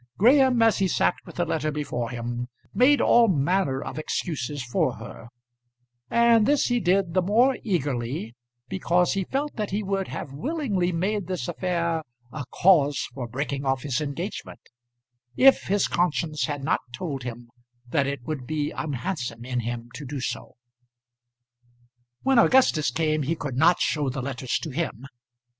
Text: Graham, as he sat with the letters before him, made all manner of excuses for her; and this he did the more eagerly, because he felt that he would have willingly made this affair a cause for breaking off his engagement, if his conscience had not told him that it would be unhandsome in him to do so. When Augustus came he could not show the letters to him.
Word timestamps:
Graham, 0.17 0.63
as 0.63 0.79
he 0.79 0.87
sat 0.87 1.13
with 1.27 1.35
the 1.35 1.45
letters 1.45 1.75
before 1.75 2.09
him, 2.09 2.47
made 2.73 3.01
all 3.01 3.27
manner 3.27 3.83
of 3.83 3.99
excuses 3.99 4.63
for 4.63 4.95
her; 4.95 5.27
and 6.09 6.47
this 6.47 6.69
he 6.69 6.79
did 6.79 7.13
the 7.13 7.21
more 7.21 7.55
eagerly, 7.61 8.35
because 8.67 9.13
he 9.13 9.25
felt 9.25 9.55
that 9.57 9.69
he 9.69 9.83
would 9.83 10.07
have 10.07 10.33
willingly 10.33 10.91
made 10.91 11.27
this 11.27 11.47
affair 11.47 12.01
a 12.31 12.45
cause 12.49 13.07
for 13.13 13.27
breaking 13.27 13.63
off 13.63 13.83
his 13.83 14.01
engagement, 14.01 14.69
if 15.37 15.65
his 15.65 15.87
conscience 15.87 16.45
had 16.45 16.63
not 16.63 16.79
told 16.91 17.21
him 17.21 17.51
that 17.87 18.07
it 18.07 18.23
would 18.23 18.47
be 18.47 18.71
unhandsome 18.71 19.45
in 19.45 19.59
him 19.59 19.91
to 19.93 20.03
do 20.03 20.19
so. 20.19 20.55
When 22.23 22.39
Augustus 22.39 22.89
came 22.89 23.21
he 23.21 23.35
could 23.35 23.55
not 23.55 23.79
show 23.79 24.09
the 24.09 24.23
letters 24.23 24.57
to 24.63 24.71
him. 24.71 25.05